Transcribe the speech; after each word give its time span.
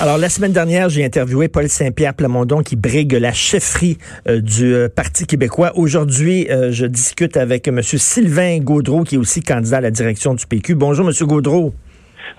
Alors, 0.00 0.16
la 0.16 0.28
semaine 0.28 0.52
dernière, 0.52 0.88
j'ai 0.88 1.04
interviewé 1.04 1.48
Paul 1.48 1.68
Saint-Pierre 1.68 2.14
Plamondon 2.14 2.62
qui 2.62 2.76
brigue 2.76 3.14
la 3.14 3.32
chefferie 3.32 3.98
euh, 4.28 4.40
du 4.40 4.72
euh, 4.72 4.88
Parti 4.88 5.26
québécois. 5.26 5.72
Aujourd'hui, 5.74 6.48
euh, 6.50 6.70
je 6.70 6.86
discute 6.86 7.36
avec 7.36 7.66
M. 7.66 7.82
Sylvain 7.82 8.60
Gaudreau, 8.60 9.02
qui 9.02 9.16
est 9.16 9.18
aussi 9.18 9.42
candidat 9.42 9.78
à 9.78 9.80
la 9.80 9.90
direction 9.90 10.34
du 10.34 10.46
PQ. 10.46 10.76
Bonjour, 10.76 11.04
M. 11.04 11.12
Gaudreau. 11.26 11.74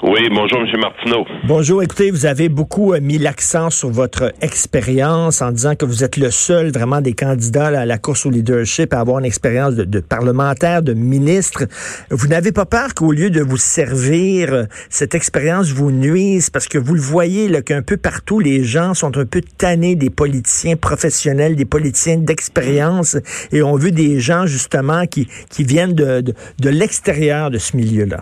Oui, 0.02 0.30
bonjour, 0.30 0.60
M. 0.60 0.80
Martineau. 0.80 1.26
Bonjour. 1.46 1.84
Écoutez, 1.84 2.10
vous 2.10 2.26
avez 2.26 2.48
beaucoup 2.48 2.94
euh, 2.94 3.02
mis 3.02 3.18
l'accent 3.18 3.70
sur 3.70 3.90
votre 3.90 4.34
expérience 4.42 5.42
en 5.42 5.52
disant 5.52 5.76
que 5.76 5.86
vous 5.86 6.06
êtes 6.06 6.16
le 6.16 6.32
seul 6.32 6.72
vraiment 6.72 7.02
des 7.02 7.14
candidats 7.14 7.68
à 7.68 7.86
la 7.86 7.98
course 7.98 8.26
au 8.26 8.30
leadership 8.30 8.94
à 8.94 9.02
avoir 9.02 9.20
une 9.20 9.26
expérience 9.26 9.76
de, 9.76 10.00
parlementaire, 10.00 10.84
de 10.84 10.94
ministre. 10.94 11.66
Vous 12.12 12.28
n'avez 12.28 12.54
pas 12.54 12.66
peur 12.66 12.94
qu'au 12.94 13.12
lieu 13.12 13.30
de 13.30 13.42
vous 13.42 13.58
servir, 13.58 14.54
euh, 14.54 14.64
cette 14.90 15.16
expérience 15.16 15.72
vous 15.72 15.92
nuise 15.92 16.50
parce 16.50 16.68
que 16.68 16.78
vous 16.78 16.94
le 16.94 17.02
voyez 17.02 17.62
qu'un 17.64 17.82
peu 17.82 17.98
partout, 17.98 18.40
les 18.40 18.64
gens 18.64 18.94
sont 18.94 19.18
un 19.18 19.26
peu 19.26 19.42
tannés 19.58 19.96
des 19.96 20.10
politiciens 20.10 20.78
professionnels, 20.78 21.58
des 21.58 21.66
politiciens 21.66 22.18
d'expérience 22.18 23.18
et 23.52 23.62
on 23.62 23.76
veut 23.76 23.92
des 23.92 24.22
gens 24.22 24.46
justement 24.46 25.06
qui, 25.08 25.28
qui 25.50 25.66
viennent 25.66 25.94
de, 25.94 26.22
de 26.22 26.70
l'extérieur 26.70 27.52
de 27.52 27.58
ce 27.58 27.76
milieu-là. 27.76 28.22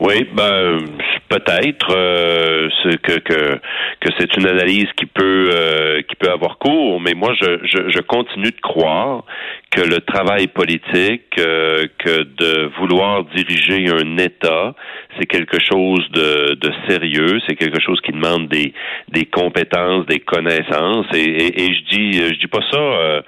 Oui, 0.00 0.28
ben 0.32 0.78
peut-être 1.28 1.88
euh, 1.90 2.68
que, 3.02 3.18
que 3.18 3.60
que 4.00 4.08
c'est 4.18 4.36
une 4.36 4.46
analyse 4.46 4.86
qui 4.96 5.06
peut 5.06 5.50
euh, 5.52 6.02
qui 6.02 6.14
peut 6.14 6.30
avoir 6.30 6.58
cours, 6.58 7.00
mais 7.00 7.14
moi 7.14 7.34
je, 7.34 7.58
je, 7.64 7.90
je, 7.90 8.00
continue 8.00 8.52
de 8.52 8.60
croire 8.60 9.24
que 9.70 9.82
le 9.82 10.00
travail 10.00 10.46
politique, 10.46 11.38
euh, 11.38 11.86
que 11.98 12.22
de 12.22 12.70
vouloir 12.78 13.24
diriger 13.36 13.88
un 13.88 14.16
État, 14.16 14.74
c'est 15.18 15.26
quelque 15.26 15.58
chose 15.60 16.08
de, 16.12 16.54
de 16.54 16.72
sérieux, 16.88 17.38
c'est 17.46 17.54
quelque 17.54 17.80
chose 17.80 18.00
qui 18.00 18.12
demande 18.12 18.48
des 18.48 18.72
des 19.08 19.26
compétences, 19.26 20.06
des 20.06 20.20
connaissances, 20.20 21.06
et, 21.14 21.18
et, 21.18 21.62
et 21.64 21.74
je 21.74 21.84
dis 21.90 22.12
je 22.12 22.38
dis 22.38 22.46
pas 22.46 22.62
ça 22.70 22.78
euh, 22.78 23.22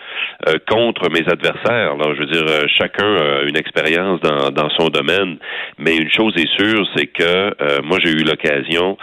contre 0.69 1.11
mes 1.11 1.29
adversaires. 1.29 1.97
Là, 1.97 2.15
je 2.15 2.21
veux 2.21 2.27
dire, 2.27 2.47
chacun 2.79 3.17
a 3.17 3.43
une 3.43 3.57
expérience 3.57 4.21
dans 4.21 4.51
dans 4.51 4.71
son 4.71 4.89
domaine, 4.89 5.37
mais 5.79 5.97
une 5.97 6.11
chose 6.11 6.33
est 6.37 6.51
sûre, 6.59 6.89
c'est 6.97 7.07
que 7.07 7.83
moi 7.83 7.99
j'ai 8.03 8.11
eu 8.11 8.25
l'occasion 8.25 8.97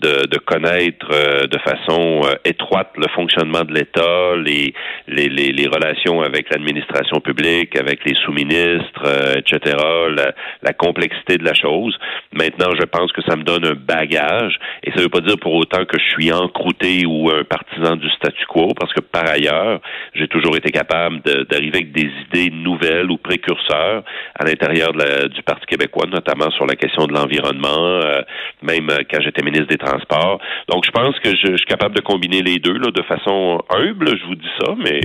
de, 0.00 0.26
de 0.26 0.38
connaître 0.38 1.06
euh, 1.10 1.46
de 1.46 1.58
façon 1.58 2.22
euh, 2.24 2.34
étroite 2.44 2.90
le 2.96 3.06
fonctionnement 3.14 3.62
de 3.64 3.72
l'État, 3.72 4.36
les, 4.36 4.74
les, 5.08 5.28
les, 5.28 5.52
les, 5.52 5.66
relations 5.66 6.22
avec 6.22 6.50
l'administration 6.50 7.20
publique, 7.20 7.76
avec 7.76 8.04
les 8.04 8.14
sous-ministres, 8.14 9.02
euh, 9.04 9.34
etc., 9.36 9.76
la, 10.16 10.32
la, 10.62 10.72
complexité 10.72 11.36
de 11.38 11.44
la 11.44 11.54
chose. 11.54 11.96
Maintenant, 12.32 12.72
je 12.78 12.84
pense 12.84 13.12
que 13.12 13.22
ça 13.22 13.36
me 13.36 13.42
donne 13.42 13.64
un 13.64 13.74
bagage, 13.74 14.58
et 14.82 14.90
ça 14.90 14.98
ne 14.98 15.02
veut 15.02 15.08
pas 15.08 15.20
dire 15.20 15.38
pour 15.40 15.54
autant 15.54 15.84
que 15.84 15.98
je 15.98 16.04
suis 16.10 16.32
encrouté 16.32 17.06
ou 17.06 17.30
un 17.30 17.44
partisan 17.44 17.96
du 17.96 18.08
statu 18.10 18.44
quo, 18.46 18.74
parce 18.78 18.92
que 18.92 19.00
par 19.00 19.28
ailleurs, 19.28 19.80
j'ai 20.14 20.28
toujours 20.28 20.56
été 20.56 20.70
capable 20.70 21.20
d'arriver 21.48 21.78
avec 21.78 21.92
des 21.92 22.10
idées 22.26 22.50
nouvelles 22.50 23.10
ou 23.10 23.16
précurseurs 23.16 24.02
à 24.38 24.44
l'intérieur 24.44 24.92
du 24.92 25.42
Parti 25.42 25.66
québécois, 25.66 26.06
notamment 26.10 26.50
sur 26.50 26.66
la 26.66 26.76
question 26.76 27.06
de 27.06 27.12
l'environnement, 27.12 28.00
même 28.62 28.88
quand 29.10 29.20
j'étais 29.20 29.42
ministre 29.42 29.68
des 29.68 29.78
Donc, 30.68 30.84
je 30.84 30.90
pense 30.90 31.18
que 31.20 31.30
je, 31.30 31.56
suis 31.56 31.66
capable 31.66 31.94
de 31.94 32.00
combiner 32.00 32.42
les 32.42 32.58
deux 32.58 32.76
là, 32.78 32.90
de 32.90 33.02
façon 33.02 33.60
humble, 33.70 34.16
je 34.16 34.24
vous 34.26 34.34
dis 34.34 34.50
ça, 34.60 34.74
mais 34.78 35.00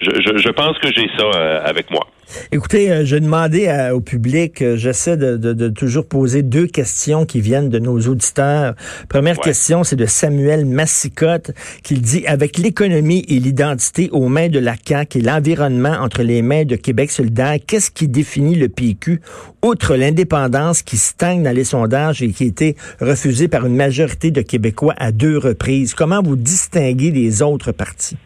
je, 0.00 0.10
je, 0.20 0.36
je 0.36 0.48
pense 0.50 0.78
que 0.78 0.88
j'ai 0.94 1.08
ça 1.16 1.24
euh, 1.36 1.60
avec 1.64 1.90
moi. 1.90 2.06
Écoutez, 2.50 2.90
euh, 2.90 3.04
je 3.04 3.16
demandais 3.16 3.90
au 3.90 4.00
public, 4.00 4.62
euh, 4.62 4.76
j'essaie 4.76 5.16
de, 5.16 5.68
toujours 5.68 6.06
poser 6.06 6.42
deux 6.42 6.66
questions 6.66 7.24
qui 7.24 7.40
viennent 7.40 7.68
de 7.68 7.78
nos 7.78 7.98
auditeurs. 8.00 8.74
Première 9.08 9.38
question, 9.38 9.84
c'est 9.84 9.96
de 9.96 10.06
Samuel 10.06 10.66
Massicotte 10.66 11.52
qui 11.82 11.94
dit 11.94 12.26
avec 12.26 12.58
l'économie 12.58 13.24
et 13.28 13.38
l'identité 13.38 14.08
aux 14.12 14.28
mains 14.28 14.48
de 14.48 14.58
la 14.58 14.74
CAQ 14.82 15.18
et 15.18 15.22
l'environnement 15.22 15.96
entre 16.00 16.22
les 16.22 16.42
mains 16.42 16.64
de 16.64 16.76
Québec 16.76 17.10
solidaire, 17.10 17.56
qu'est-ce 17.66 17.90
qui 17.90 18.08
définit 18.08 18.54
le 18.54 18.68
PQ 18.68 19.20
outre 19.62 19.96
l'indépendance 19.96 20.82
qui 20.82 20.96
stagne 20.96 21.42
dans 21.42 21.54
les 21.54 21.64
sondages 21.64 22.22
et 22.22 22.30
qui 22.30 22.44
a 22.44 22.46
été 22.46 22.76
refusée 23.00 23.48
par 23.48 23.66
une 23.66 23.76
majorité 23.76 24.30
de 24.30 24.42
Québécois 24.42 24.94
à 24.98 25.12
deux 25.12 25.38
reprises? 25.38 25.94
Comment 25.94 26.22
vous 26.22 26.36
distinguez 26.36 27.10
les 27.10 27.42
autres 27.42 27.72
partis? 27.72 28.16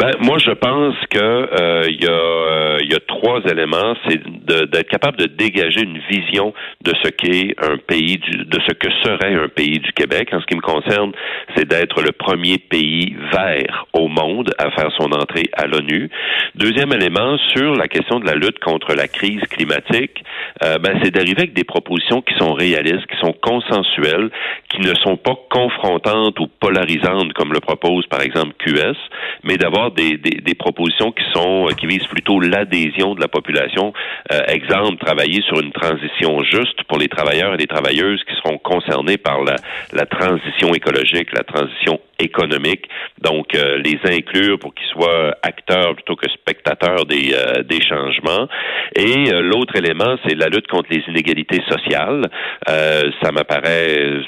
Ben, 0.00 0.12
moi, 0.18 0.38
je 0.38 0.52
pense 0.52 0.96
que 1.10 1.18
euh, 1.18 1.84
il 1.86 2.02
y, 2.02 2.08
euh, 2.08 2.78
y, 2.80 2.94
a 2.94 3.00
trois 3.06 3.40
éléments. 3.44 3.94
C'est 4.08 4.18
d'être 4.46 4.88
capable 4.88 5.18
de 5.18 5.26
dégager 5.26 5.82
une 5.82 5.98
vision 6.10 6.54
de 6.82 6.94
ce 7.02 7.10
qu'est 7.10 7.54
un 7.62 7.76
pays, 7.76 8.16
du, 8.16 8.46
de 8.46 8.58
ce 8.66 8.72
que 8.72 8.90
serait 9.04 9.34
un 9.34 9.48
pays 9.48 9.78
du 9.78 9.92
Québec. 9.92 10.30
En 10.32 10.40
ce 10.40 10.46
qui 10.46 10.56
me 10.56 10.62
concerne, 10.62 11.12
c'est 11.54 11.68
d'être 11.68 12.00
le 12.00 12.12
premier 12.12 12.56
pays 12.56 13.14
vert 13.30 13.84
au 13.92 14.08
monde 14.08 14.54
à 14.56 14.70
faire 14.70 14.90
son 14.98 15.12
entrée 15.12 15.50
à 15.52 15.66
l'ONU. 15.66 16.08
Deuxième 16.54 16.94
élément, 16.94 17.36
sur 17.54 17.74
la 17.74 17.86
question 17.86 18.20
de 18.20 18.26
la 18.26 18.36
lutte 18.36 18.58
contre 18.60 18.94
la 18.94 19.06
crise 19.06 19.42
climatique, 19.50 20.24
euh, 20.64 20.78
ben, 20.78 20.98
c'est 21.02 21.10
d'arriver 21.10 21.42
avec 21.42 21.52
des 21.52 21.64
propositions 21.64 22.22
qui 22.22 22.32
sont 22.38 22.54
réalistes, 22.54 23.06
qui 23.06 23.18
sont 23.18 23.34
consensuelles, 23.42 24.30
qui 24.70 24.80
ne 24.80 24.94
sont 24.94 25.18
pas 25.18 25.36
confrontantes 25.50 26.40
ou 26.40 26.46
polarisantes 26.46 27.34
comme 27.34 27.52
le 27.52 27.60
propose 27.60 28.06
par 28.06 28.22
exemple 28.22 28.54
QS, 28.64 28.96
mais 29.44 29.58
d'avoir 29.58 29.89
des, 29.94 30.54
propositions 30.54 31.12
qui 31.12 31.24
sont 31.32 31.68
qui 31.78 31.86
visent 31.86 32.06
plutôt 32.06 32.40
l'adhésion 32.40 33.14
de 33.14 33.20
la 33.20 33.28
population. 33.28 33.92
Euh, 34.32 34.40
exemple, 34.48 35.04
travailler 35.04 35.42
sur 35.42 35.60
une 35.60 35.72
transition 35.72 36.42
juste 36.42 36.82
pour 36.84 36.98
les 36.98 37.08
travailleurs 37.08 37.54
et 37.54 37.56
les 37.56 37.66
travailleuses 37.66 38.22
qui 38.24 38.34
seront 38.36 38.58
concernés 38.58 39.16
par 39.16 39.42
la, 39.42 39.56
la 39.92 40.06
transition 40.06 40.74
écologique, 40.74 41.32
la 41.32 41.44
transition 41.44 42.00
économique. 42.20 42.88
Donc, 43.20 43.54
euh, 43.54 43.78
les 43.78 43.98
inclure 44.04 44.58
pour 44.58 44.74
qu'ils 44.74 44.88
soient 44.88 45.34
acteurs 45.42 45.94
plutôt 45.94 46.16
que 46.16 46.28
spectateurs 46.30 47.06
des, 47.06 47.34
euh, 47.34 47.62
des 47.62 47.80
changements. 47.82 48.48
Et 48.96 49.30
l'autre 49.42 49.76
élément, 49.76 50.16
c'est 50.26 50.34
la 50.34 50.48
lutte 50.48 50.66
contre 50.66 50.88
les 50.90 51.02
inégalités 51.08 51.62
sociales. 51.68 52.22
ça 52.66 53.32
m'apparaît 53.32 54.20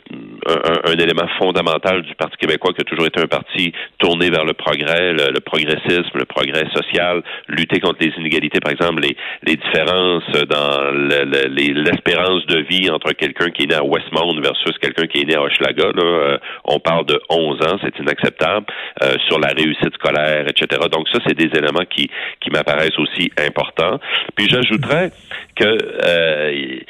un, 0.47 0.93
élément 0.93 1.27
fondamental 1.39 2.03
du 2.03 2.15
Parti 2.15 2.37
québécois 2.37 2.73
qui 2.73 2.83
a 2.83 2.85
toujours 2.85 3.07
été 3.07 3.21
un 3.21 3.27
parti 3.27 3.73
tourné 3.99 4.31
vers 4.31 4.45
le 4.45 4.53
progrès, 4.53 5.13
le, 5.13 5.41
progressisme, 5.41 6.11
le 6.15 6.25
progrès 6.25 6.67
social, 6.75 7.23
lutter 7.49 7.81
contre 7.81 7.99
les 8.01 8.13
inégalités, 8.19 8.61
par 8.61 8.73
exemple, 8.73 9.03
les, 9.03 9.17
les 9.43 9.57
différences 9.57 10.31
dans 10.49 10.93
l'espérance 10.93 12.47
de 12.47 12.61
vie 12.61 12.91
entre 12.91 13.13
quelqu'un 13.13 13.51
qui 13.51 13.65
est 13.65 13.67
né 13.67 13.75
à 13.75 13.85
Westmount 13.85 14.41
versus 14.41 14.77
quelqu'un 14.79 15.07
qui 15.07 15.23
est 15.23 15.25
né 15.25 15.35
à 15.35 15.43
Hochelaga. 15.43 15.93
Euh, 15.97 16.39
on 16.65 16.79
parle 16.79 17.07
de 17.07 17.21
11 17.29 17.61
ans, 17.63 17.79
c'est 17.83 17.99
inacceptable, 17.99 18.67
euh, 19.03 19.15
sur 19.27 19.39
la 19.39 19.49
réussite 19.49 19.95
scolaire, 19.95 20.47
etc. 20.49 20.81
Donc 20.91 21.09
ça, 21.09 21.19
c'est 21.27 21.37
des 21.37 21.51
éléments 21.57 21.85
qui, 21.89 22.11
qui 22.41 22.51
m'apparaissent 22.51 22.99
aussi 22.99 23.31
importants. 23.39 23.99
Puis 24.35 24.49
j'ajouterais 24.49 25.11
que, 25.57 25.79
euh, 26.07 26.81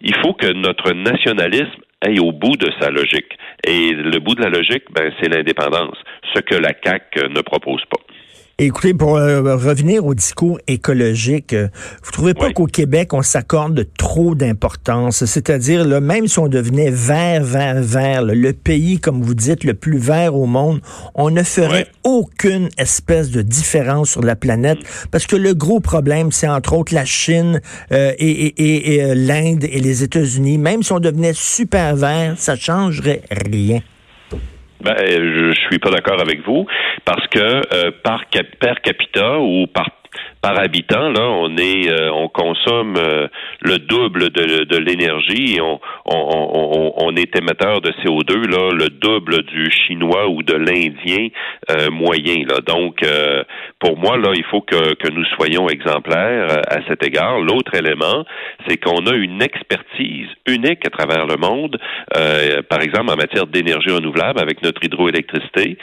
il 0.00 0.14
faut 0.22 0.34
que 0.34 0.52
notre 0.52 0.92
nationalisme 0.92 1.80
aille 2.00 2.20
au 2.20 2.32
bout 2.32 2.56
de 2.56 2.70
sa 2.80 2.90
logique. 2.90 3.36
Et 3.66 3.92
le 3.92 4.18
bout 4.18 4.34
de 4.34 4.42
la 4.42 4.50
logique, 4.50 4.84
ben, 4.92 5.12
c'est 5.20 5.28
l'indépendance, 5.28 5.96
ce 6.34 6.40
que 6.40 6.54
la 6.54 6.72
CAQ 6.84 7.28
ne 7.30 7.40
propose 7.40 7.82
pas. 7.86 8.00
Écoutez, 8.58 8.94
pour 8.94 9.18
euh, 9.18 9.54
revenir 9.54 10.06
au 10.06 10.14
discours 10.14 10.58
écologique, 10.66 11.52
euh, 11.52 11.68
vous 12.02 12.10
trouvez 12.10 12.32
pas 12.32 12.54
qu'au 12.54 12.64
Québec, 12.64 13.12
on 13.12 13.20
s'accorde 13.20 13.86
trop 13.98 14.34
d'importance? 14.34 15.26
C'est-à-dire, 15.26 15.86
là, 15.86 16.00
même 16.00 16.26
si 16.26 16.38
on 16.38 16.48
devenait 16.48 16.88
vert, 16.90 17.44
vert, 17.44 17.82
vert, 17.82 18.22
le 18.22 18.54
pays, 18.54 18.98
comme 18.98 19.20
vous 19.20 19.34
dites, 19.34 19.62
le 19.62 19.74
plus 19.74 19.98
vert 19.98 20.34
au 20.34 20.46
monde, 20.46 20.80
on 21.14 21.28
ne 21.28 21.42
ferait 21.42 21.88
aucune 22.02 22.70
espèce 22.78 23.30
de 23.30 23.42
différence 23.42 24.12
sur 24.12 24.22
la 24.22 24.36
planète 24.36 24.78
parce 25.10 25.26
que 25.26 25.36
le 25.36 25.52
gros 25.52 25.80
problème, 25.80 26.32
c'est 26.32 26.48
entre 26.48 26.72
autres 26.72 26.94
la 26.94 27.04
Chine 27.04 27.60
euh, 27.92 28.14
et, 28.18 28.30
et, 28.30 28.94
et 28.94 29.14
l'Inde 29.14 29.64
et 29.64 29.80
les 29.80 30.02
États-Unis. 30.02 30.56
Même 30.56 30.82
si 30.82 30.92
on 30.92 31.00
devenait 31.00 31.34
super 31.34 31.94
vert, 31.94 32.36
ça 32.38 32.56
changerait 32.56 33.20
rien. 33.30 33.82
Ben, 34.86 34.94
je, 35.00 35.52
suis 35.66 35.80
pas 35.80 35.90
d'accord 35.90 36.20
avec 36.20 36.46
vous 36.46 36.64
parce 37.04 37.26
que 37.26 37.40
euh, 37.40 37.90
par 38.04 38.24
per 38.30 38.74
capita 38.84 39.40
ou 39.40 39.66
par 39.66 39.88
par 40.40 40.58
habitant, 40.58 41.10
là, 41.10 41.28
on 41.28 41.56
est, 41.56 41.88
euh, 41.88 42.10
on 42.12 42.28
consomme 42.28 42.94
euh, 42.96 43.26
le 43.62 43.78
double 43.78 44.30
de, 44.30 44.76
l'énergie 44.76 45.58
on, 45.60 47.16
est 47.16 47.36
émetteur 47.36 47.80
de 47.80 47.90
CO2 48.02 48.46
là, 48.48 48.70
le 48.72 48.90
double 48.90 49.42
du 49.44 49.70
chinois 49.70 50.28
ou 50.28 50.42
de 50.42 50.54
l'indien 50.54 51.28
euh, 51.70 51.90
moyen. 51.90 52.44
Donc, 52.66 53.04
pour 53.78 53.96
moi, 53.96 54.18
là, 54.18 54.32
il 54.34 54.44
faut 54.44 54.60
que, 54.60 54.94
que 54.94 55.10
nous 55.10 55.24
soyons 55.36 55.68
exemplaires 55.68 56.60
à 56.68 56.78
cet 56.88 57.02
égard. 57.04 57.40
L'autre 57.40 57.74
élément, 57.74 58.24
c'est 58.68 58.76
qu'on 58.76 59.06
a 59.06 59.14
une 59.14 59.42
expertise 59.42 60.28
unique 60.46 60.86
à 60.86 60.90
travers 60.90 61.26
le 61.26 61.36
monde, 61.36 61.78
par 62.68 62.82
exemple 62.82 63.10
en 63.12 63.16
matière 63.16 63.46
d'énergie 63.46 63.90
renouvelable 63.90 64.40
avec 64.40 64.62
notre 64.62 64.84
hydroélectricité, 64.84 65.78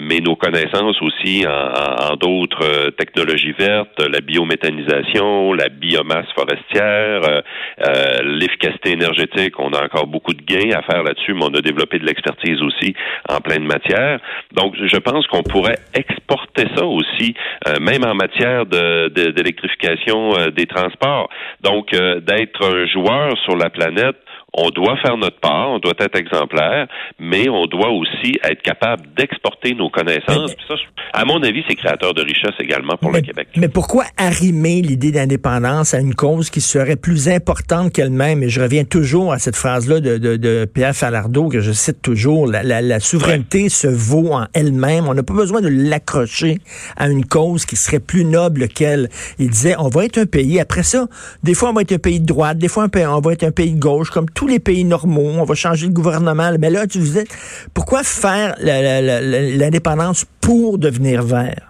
mais 0.00 0.18
nos 0.18 0.36
connaissances 0.36 1.00
aussi 1.02 1.44
en, 1.46 2.12
en 2.12 2.16
d'autres 2.16 2.90
technologies 2.96 3.54
vertes 3.58 3.99
la 4.08 4.20
biométhanisation, 4.20 5.52
la 5.52 5.68
biomasse 5.68 6.30
forestière, 6.34 7.22
euh, 7.28 7.40
euh, 7.86 8.22
l'efficacité 8.22 8.92
énergétique. 8.92 9.58
On 9.58 9.72
a 9.72 9.84
encore 9.84 10.06
beaucoup 10.06 10.34
de 10.34 10.42
gains 10.42 10.76
à 10.76 10.82
faire 10.82 11.02
là-dessus, 11.02 11.34
mais 11.34 11.44
on 11.44 11.54
a 11.54 11.60
développé 11.60 11.98
de 11.98 12.06
l'expertise 12.06 12.60
aussi 12.62 12.94
en 13.28 13.40
pleine 13.40 13.64
matière. 13.64 14.20
Donc, 14.52 14.74
je 14.80 14.96
pense 14.98 15.26
qu'on 15.26 15.42
pourrait 15.42 15.78
exporter 15.94 16.66
ça 16.76 16.84
aussi, 16.84 17.34
euh, 17.68 17.78
même 17.80 18.04
en 18.04 18.14
matière 18.14 18.66
d'électrification 18.66 20.30
de, 20.32 20.50
des 20.50 20.66
transports. 20.66 21.28
Donc, 21.62 21.90
d'être 21.90 22.64
un 22.64 22.86
joueur 22.86 23.36
sur 23.44 23.56
la 23.56 23.70
planète 23.70 24.16
on 24.54 24.70
doit 24.70 24.96
faire 24.98 25.16
notre 25.16 25.38
part, 25.38 25.70
on 25.70 25.78
doit 25.78 25.94
être 25.98 26.16
exemplaire, 26.16 26.86
mais 27.18 27.48
on 27.48 27.66
doit 27.66 27.90
aussi 27.90 28.38
être 28.42 28.62
capable 28.62 29.04
d'exporter 29.16 29.74
nos 29.74 29.90
connaissances. 29.90 30.54
ça, 30.68 30.74
à 31.12 31.24
mon 31.24 31.42
avis, 31.42 31.62
c'est 31.68 31.76
créateur 31.76 32.14
de 32.14 32.22
richesse 32.22 32.54
également 32.58 32.96
pour 32.96 33.10
le 33.12 33.20
Québec. 33.20 33.48
Mais 33.56 33.68
pourquoi 33.68 34.04
arrimer 34.16 34.82
l'idée 34.82 35.12
d'indépendance 35.12 35.94
à 35.94 35.98
une 35.98 36.14
cause 36.14 36.50
qui 36.50 36.60
serait 36.60 36.96
plus 36.96 37.28
importante 37.28 37.92
qu'elle-même? 37.92 38.42
Et 38.42 38.48
je 38.48 38.60
reviens 38.60 38.84
toujours 38.84 39.32
à 39.32 39.38
cette 39.38 39.56
phrase-là 39.56 40.00
de, 40.00 40.18
de, 40.18 40.36
de, 40.36 40.64
Pierre 40.64 40.94
Falardeau 40.94 41.48
que 41.48 41.60
je 41.60 41.72
cite 41.72 42.02
toujours. 42.02 42.46
La, 42.46 42.62
la, 42.62 43.00
souveraineté 43.00 43.68
se 43.68 43.86
vaut 43.86 44.32
en 44.32 44.46
elle-même. 44.52 45.08
On 45.08 45.14
n'a 45.14 45.22
pas 45.22 45.34
besoin 45.34 45.60
de 45.60 45.68
l'accrocher 45.68 46.58
à 46.96 47.08
une 47.08 47.24
cause 47.24 47.64
qui 47.64 47.76
serait 47.76 48.00
plus 48.00 48.24
noble 48.24 48.68
qu'elle. 48.68 49.08
Il 49.38 49.50
disait, 49.50 49.74
on 49.78 49.88
va 49.88 50.04
être 50.04 50.18
un 50.18 50.26
pays, 50.26 50.60
après 50.60 50.82
ça, 50.82 51.06
des 51.42 51.54
fois 51.54 51.70
on 51.70 51.72
va 51.72 51.82
être 51.82 51.92
un 51.92 51.98
pays 51.98 52.20
de 52.20 52.26
droite, 52.26 52.58
des 52.58 52.68
fois 52.68 52.86
on 52.94 53.20
va 53.20 53.32
être 53.32 53.44
un 53.44 53.50
pays 53.50 53.72
de 53.72 53.80
gauche, 53.80 54.10
comme 54.10 54.28
tous 54.40 54.46
les 54.46 54.58
pays 54.58 54.84
normaux, 54.84 55.32
on 55.38 55.44
va 55.44 55.54
changer 55.54 55.86
le 55.86 55.92
gouvernement. 55.92 56.50
Mais 56.58 56.70
là, 56.70 56.86
tu 56.86 56.98
vous 56.98 57.18
pourquoi 57.74 58.02
faire 58.02 58.54
l'indépendance 58.58 60.24
pour 60.40 60.78
devenir 60.78 61.22
vert? 61.22 61.66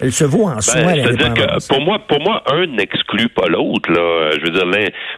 Elle 0.00 0.12
se 0.12 0.24
vaut 0.24 0.44
en 0.44 0.60
soi, 0.60 0.82
ben, 0.82 1.02
que 1.06 1.68
pour 1.68 1.80
moi, 1.80 2.00
pour 2.06 2.20
moi, 2.20 2.42
un 2.52 2.66
n'exclut 2.66 3.28
pas 3.28 3.46
l'autre. 3.46 3.90
Là, 3.90 4.32
je 4.32 4.44
veux 4.44 4.50
dire, 4.50 4.66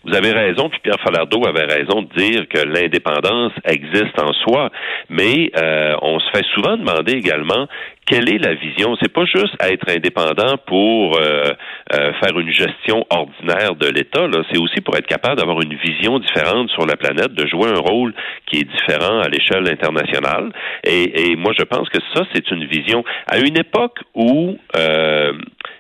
vous 0.04 0.14
avez 0.14 0.30
raison, 0.30 0.68
puis 0.68 0.78
Pierre 0.82 1.00
Falardeau 1.02 1.44
avait 1.46 1.64
raison 1.64 2.02
de 2.02 2.08
dire 2.14 2.46
que 2.48 2.58
l'indépendance 2.58 3.52
existe 3.64 4.16
en 4.20 4.32
soi, 4.44 4.70
mais 5.08 5.50
euh, 5.56 5.94
on 6.02 6.20
se 6.20 6.30
fait 6.30 6.44
souvent 6.54 6.76
demander 6.76 7.12
également 7.12 7.66
quelle 8.06 8.32
est 8.32 8.38
la 8.38 8.54
vision? 8.54 8.96
C'est 9.02 9.12
pas 9.12 9.24
juste 9.24 9.56
être 9.60 9.90
indépendant 9.90 10.56
pour 10.66 11.18
euh, 11.18 11.52
euh, 11.92 12.12
faire 12.22 12.38
une 12.38 12.52
gestion 12.52 13.04
ordinaire 13.10 13.74
de 13.74 13.88
l'État. 13.88 14.28
C'est 14.50 14.58
aussi 14.58 14.80
pour 14.80 14.96
être 14.96 15.06
capable 15.06 15.36
d'avoir 15.36 15.60
une 15.60 15.74
vision 15.74 16.20
différente 16.20 16.70
sur 16.70 16.86
la 16.86 16.96
planète, 16.96 17.34
de 17.34 17.46
jouer 17.48 17.68
un 17.68 17.80
rôle 17.80 18.14
qui 18.46 18.58
est 18.60 18.64
différent 18.64 19.18
à 19.18 19.28
l'échelle 19.28 19.68
internationale. 19.68 20.52
Et, 20.84 21.30
et, 21.30 21.36
moi, 21.36 21.52
je 21.58 21.64
pense 21.64 21.88
que 21.88 21.98
ça, 22.14 22.22
c'est 22.32 22.48
une 22.52 22.64
vision 22.66 23.04
à 23.26 23.38
une 23.38 23.58
époque 23.58 23.98
où 24.14 24.56
euh, 24.76 25.32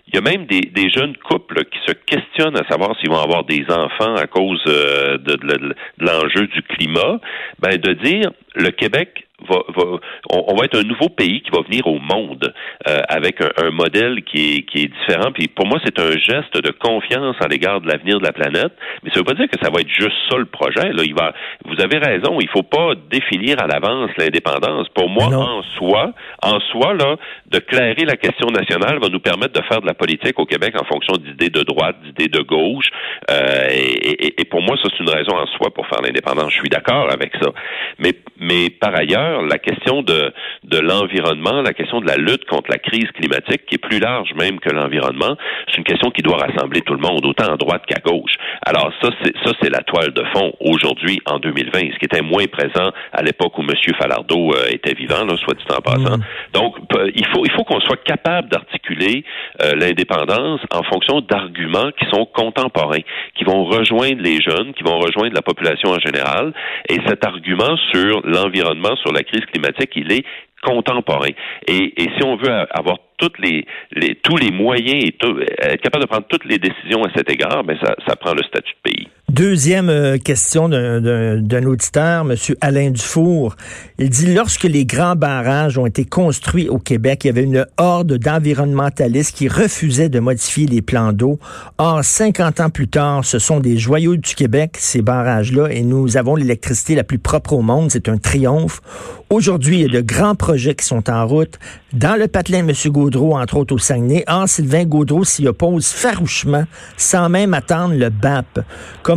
il 0.08 0.14
y 0.14 0.18
a 0.18 0.20
même 0.20 0.46
des, 0.46 0.60
des, 0.60 0.90
jeunes 0.90 1.16
couples 1.16 1.64
qui 1.64 1.78
se 1.86 1.92
questionnent 1.92 2.56
à 2.56 2.66
savoir 2.68 2.96
s'ils 2.98 3.10
vont 3.10 3.20
avoir 3.20 3.44
des 3.44 3.64
enfants 3.70 4.14
à 4.16 4.26
cause 4.26 4.62
de, 4.64 5.16
de, 5.18 5.36
de 5.36 5.74
l'enjeu 5.98 6.46
du 6.48 6.62
climat. 6.62 7.20
Ben, 7.60 7.76
de 7.76 7.92
dire 7.92 8.30
le 8.54 8.70
Québec 8.70 9.25
va, 9.48 9.62
on, 10.30 10.54
va 10.54 10.64
être 10.64 10.78
un 10.78 10.82
nouveau 10.82 11.08
pays 11.08 11.42
qui 11.42 11.50
va 11.50 11.62
venir 11.62 11.86
au 11.86 11.98
monde 11.98 12.52
euh, 12.88 13.00
avec 13.08 13.40
un, 13.40 13.70
modèle 13.70 14.22
qui 14.24 14.56
est, 14.56 14.62
qui 14.62 14.82
est 14.84 14.88
différent. 14.88 15.32
Puis 15.32 15.48
pour 15.48 15.66
moi, 15.66 15.78
c'est 15.84 15.98
un 15.98 16.12
geste 16.12 16.56
de 16.56 16.70
confiance 16.70 17.36
à 17.40 17.48
l'égard 17.48 17.80
de 17.80 17.88
l'avenir 17.88 18.18
de 18.18 18.24
la 18.24 18.32
planète. 18.32 18.72
Mais 19.02 19.10
ça 19.10 19.20
veut 19.20 19.24
pas 19.24 19.34
dire 19.34 19.48
que 19.48 19.58
ça 19.62 19.70
va 19.70 19.80
être 19.80 19.88
juste 19.88 20.16
ça 20.30 20.36
le 20.36 20.46
projet. 20.46 20.92
Là, 20.92 21.02
il 21.04 21.14
va. 21.14 21.32
Vous 21.64 21.80
avez 21.80 21.98
raison. 21.98 22.38
Il 22.40 22.48
faut 22.48 22.62
pas 22.62 22.94
définir 23.10 23.62
à 23.62 23.66
l'avance 23.66 24.10
l'indépendance. 24.18 24.88
Pour 24.94 25.08
moi, 25.08 25.26
en 25.26 25.62
soi, 25.76 26.12
en 26.42 26.60
soi 26.60 26.94
là, 26.94 27.16
de 27.50 27.58
clairer 27.58 28.04
la 28.04 28.16
question 28.16 28.48
nationale 28.48 28.98
va 29.00 29.08
nous 29.08 29.20
permettre 29.20 29.60
de 29.60 29.66
faire 29.66 29.80
de 29.80 29.86
la 29.86 29.94
politique 29.94 30.38
au 30.38 30.46
Québec 30.46 30.74
en 30.80 30.84
fonction 30.84 31.14
d'idées 31.14 31.50
de 31.50 31.62
droite, 31.62 31.96
d'idées 32.02 32.28
de 32.28 32.40
gauche. 32.40 32.88
Euh, 33.30 33.68
et, 33.70 34.40
et, 34.40 34.44
pour 34.44 34.62
moi, 34.62 34.76
ça 34.82 34.88
c'est 34.90 35.02
une 35.02 35.10
raison 35.10 35.36
en 35.36 35.46
soi 35.46 35.70
pour 35.74 35.86
faire 35.86 36.02
l'indépendance. 36.02 36.52
Je 36.52 36.58
suis 36.58 36.68
d'accord 36.68 37.10
avec 37.10 37.32
ça. 37.40 37.50
Mais 37.98 38.12
mais 38.38 38.70
par 38.70 38.94
ailleurs 38.94 39.35
la 39.42 39.58
question 39.58 40.02
de, 40.02 40.32
de 40.64 40.78
l'environnement, 40.78 41.62
la 41.62 41.72
question 41.72 42.00
de 42.00 42.06
la 42.06 42.16
lutte 42.16 42.44
contre 42.46 42.70
la 42.70 42.78
crise 42.78 43.10
climatique, 43.14 43.66
qui 43.66 43.76
est 43.76 43.78
plus 43.78 43.98
large 43.98 44.32
même 44.34 44.58
que 44.60 44.70
l'environnement, 44.70 45.36
c'est 45.68 45.78
une 45.78 45.84
question 45.84 46.10
qui 46.10 46.22
doit 46.22 46.36
rassembler 46.36 46.80
tout 46.82 46.94
le 46.94 47.00
monde, 47.00 47.24
autant 47.24 47.52
à 47.52 47.56
droite 47.56 47.82
qu'à 47.86 48.00
gauche. 48.00 48.36
Alors 48.64 48.92
ça, 49.02 49.10
c'est 49.22 49.34
ça, 49.44 49.52
c'est 49.60 49.70
la 49.70 49.82
toile 49.82 50.12
de 50.12 50.24
fond 50.34 50.52
aujourd'hui 50.60 51.20
en 51.26 51.38
2020, 51.38 51.92
ce 51.92 51.98
qui 51.98 52.04
était 52.04 52.22
moins 52.22 52.46
présent 52.46 52.90
à 53.12 53.22
l'époque 53.22 53.56
où 53.58 53.62
M. 53.62 53.70
Falardeau 53.98 54.52
euh, 54.54 54.70
était 54.70 54.94
vivant, 54.94 55.24
là, 55.24 55.36
soit 55.36 55.54
dit 55.54 55.64
en 55.70 55.80
passant. 55.80 56.18
Mm. 56.18 56.22
Donc, 56.52 56.76
il 57.14 57.26
faut 57.26 57.44
il 57.44 57.52
faut 57.52 57.64
qu'on 57.64 57.80
soit 57.80 58.02
capable 58.04 58.48
d'articuler 58.48 59.24
euh, 59.62 59.74
l'indépendance 59.74 60.60
en 60.72 60.82
fonction 60.82 61.20
d'arguments 61.20 61.90
qui 61.98 62.06
sont 62.10 62.26
contemporains, 62.26 63.04
qui 63.34 63.44
vont 63.44 63.64
rejoindre 63.64 64.22
les 64.22 64.40
jeunes, 64.40 64.72
qui 64.74 64.82
vont 64.82 64.98
rejoindre 64.98 65.34
la 65.34 65.42
population 65.42 65.90
en 65.90 65.98
général. 65.98 66.52
Et 66.88 66.98
cet 67.06 67.24
argument 67.24 67.76
sur 67.92 68.20
l'environnement, 68.24 68.96
sur 68.96 69.12
la 69.12 69.22
crise 69.26 69.44
climatique, 69.46 69.90
il 69.96 70.12
est 70.12 70.24
contemporain. 70.62 71.30
Et, 71.68 71.92
si 71.96 72.24
on 72.24 72.36
veut 72.36 72.50
avoir 72.70 72.98
les, 73.38 73.66
tous 74.22 74.36
les 74.36 74.50
moyens 74.50 75.04
et 75.04 75.14
être 75.60 75.80
capable 75.82 76.04
de 76.04 76.08
prendre 76.08 76.26
toutes 76.28 76.44
les 76.44 76.58
décisions 76.58 77.04
à 77.04 77.10
cet 77.14 77.30
égard, 77.30 77.64
ben 77.64 77.78
ça, 77.82 77.94
ça 78.06 78.16
prend 78.16 78.32
le 78.32 78.42
statut 78.42 78.72
de 78.72 78.90
pays. 78.90 79.08
Deuxième 79.28 79.88
euh, 79.88 80.18
question 80.18 80.68
d'un 80.68 81.64
auditeur, 81.64 82.30
M. 82.30 82.36
Alain 82.60 82.90
Dufour. 82.92 83.56
Il 83.98 84.08
dit, 84.08 84.32
lorsque 84.32 84.62
les 84.62 84.86
grands 84.86 85.16
barrages 85.16 85.78
ont 85.78 85.86
été 85.86 86.04
construits 86.04 86.68
au 86.68 86.78
Québec, 86.78 87.24
il 87.24 87.26
y 87.26 87.30
avait 87.30 87.42
une 87.42 87.66
horde 87.76 88.18
d'environnementalistes 88.18 89.36
qui 89.36 89.48
refusaient 89.48 90.08
de 90.08 90.20
modifier 90.20 90.66
les 90.66 90.80
plans 90.80 91.12
d'eau. 91.12 91.40
Or, 91.78 92.04
50 92.04 92.60
ans 92.60 92.70
plus 92.70 92.86
tard, 92.86 93.24
ce 93.24 93.40
sont 93.40 93.58
des 93.58 93.78
joyaux 93.78 94.16
du 94.16 94.36
Québec, 94.36 94.76
ces 94.78 95.02
barrages-là, 95.02 95.72
et 95.72 95.82
nous 95.82 96.16
avons 96.16 96.36
l'électricité 96.36 96.94
la 96.94 97.02
plus 97.02 97.18
propre 97.18 97.52
au 97.52 97.62
monde. 97.62 97.90
C'est 97.90 98.08
un 98.08 98.18
triomphe. 98.18 98.80
Aujourd'hui, 99.28 99.80
il 99.80 99.82
y 99.82 99.84
a 99.86 100.00
de 100.00 100.06
grands 100.06 100.36
projets 100.36 100.76
qui 100.76 100.84
sont 100.84 101.10
en 101.10 101.26
route. 101.26 101.58
Dans 101.92 102.14
le 102.16 102.28
patelin, 102.28 102.58
M. 102.58 102.72
Gaudreau, 102.86 103.36
entre 103.36 103.56
autres 103.56 103.74
au 103.74 103.78
Saguenay, 103.78 104.22
Or, 104.28 104.48
Sylvain 104.48 104.84
Gaudreau 104.84 105.24
s'y 105.24 105.48
oppose 105.48 105.88
farouchement, 105.88 106.64
sans 106.96 107.28
même 107.28 107.52
attendre 107.52 107.94
le 107.94 108.08
BAP. 108.08 108.60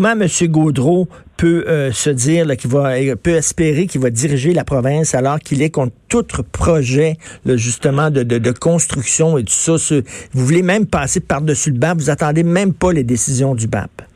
Comment 0.02 0.12
M. 0.12 0.48
Gaudreau 0.48 1.10
peut 1.36 1.66
euh, 1.68 1.92
se 1.92 2.10
dire 2.10 2.48
qu'il 2.56 2.70
va 2.70 2.94
euh, 2.94 3.18
peut 3.18 3.36
espérer 3.36 3.86
qu'il 3.86 4.00
va 4.00 4.10
diriger 4.10 4.54
la 4.54 4.64
province 4.64 5.14
alors 5.14 5.40
qu'il 5.40 5.62
est 5.62 5.72
contre 5.72 5.92
tout 6.08 6.26
projet 6.54 7.18
justement 7.46 8.10
de, 8.10 8.24
de, 8.24 8.52
construction 8.52 9.38
et 9.38 9.44
tout 9.44 9.52
ça? 9.52 9.74
vous 10.32 10.46
voulez 10.46 10.62
même 10.62 10.86
passer 10.86 11.20
par-dessus 11.20 11.72
le 11.72 11.80
BAP, 11.80 11.98
vous 11.98 12.10
attendez 12.10 12.44
même 12.44 12.72
pas 12.72 12.94
les 12.94 13.04
décisions 13.04 13.56
du 13.56 13.68
BAP. 13.68 14.09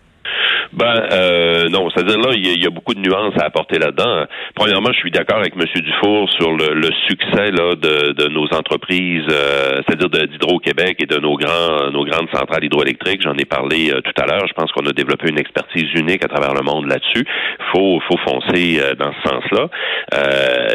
Ben 0.75 1.07
euh, 1.11 1.69
non, 1.69 1.87
c'est-à-dire 1.91 2.17
là, 2.17 2.31
il 2.33 2.61
y, 2.61 2.65
a 2.65 2.69
beaucoup 2.71 2.95
de 2.95 2.99
nuances 2.99 3.35
à 3.39 3.45
apporter 3.45 3.77
là-dedans. 3.77 4.25
Premièrement, 4.55 4.89
je 4.91 4.97
suis 4.97 5.11
d'accord 5.11 5.37
avec 5.37 5.53
M. 5.55 5.65
Dufour 5.65 6.27
sur 6.31 6.51
le, 6.51 6.73
le 6.73 6.89
succès 7.07 7.51
là 7.51 7.75
de, 7.75 8.27
nos 8.29 8.47
entreprises, 8.57 9.27
euh, 9.29 9.81
c'est-à-dire 9.87 10.09
d'Hydro-Québec 10.09 10.95
et 10.99 11.05
de 11.05 11.17
nos 11.17 11.37
grands 11.37 11.91
nos 11.91 12.03
grandes 12.05 12.27
centrales 12.33 12.63
hydroélectriques. 12.63 13.21
J'en 13.21 13.35
ai 13.35 13.45
parlé 13.45 13.91
euh, 13.91 14.01
tout 14.01 14.13
à 14.19 14.25
l'heure. 14.25 14.47
Je 14.47 14.53
pense 14.53 14.71
qu'on 14.71 14.85
a 14.87 14.93
développé 14.93 15.29
une 15.29 15.37
expertise 15.37 15.93
unique 15.93 16.25
à 16.25 16.27
travers 16.27 16.55
le 16.55 16.63
monde 16.63 16.87
là-dessus. 16.87 17.23
Faut 17.71 17.99
faut 18.07 18.17
foncer 18.25 18.79
euh, 18.81 18.95
dans 18.95 19.13
ce 19.13 19.29
sens-là. 19.29 19.69